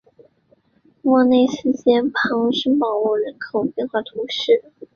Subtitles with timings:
[1.03, 4.63] 莫内斯捷旁圣保罗人口变化图示